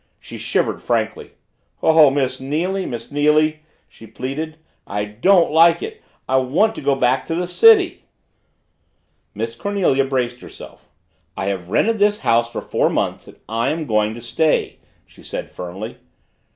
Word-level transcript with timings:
She 0.19 0.39
shivered 0.39 0.81
frankly. 0.81 1.33
"Oh, 1.83 2.09
Miss 2.09 2.39
Neily 2.41 2.87
Miss 2.87 3.11
Neily!" 3.11 3.57
she 3.87 4.07
pleaded. 4.07 4.57
"I 4.87 5.05
don't 5.05 5.51
like 5.51 5.83
it! 5.83 6.01
I 6.27 6.37
want 6.37 6.73
to 6.73 6.81
go 6.81 6.95
back 6.95 7.23
to 7.27 7.35
the 7.35 7.45
city!" 7.45 8.05
Miss 9.35 9.53
Cornelia 9.53 10.03
braced 10.05 10.41
herself. 10.41 10.89
"I 11.37 11.45
have 11.53 11.69
rented 11.69 11.99
this 11.99 12.21
house 12.21 12.51
for 12.51 12.61
four 12.61 12.89
months 12.89 13.27
and 13.27 13.37
I 13.47 13.69
am 13.69 13.85
going 13.85 14.15
to 14.15 14.21
stay," 14.21 14.79
she 15.05 15.21
said 15.21 15.51
firmly. 15.51 15.97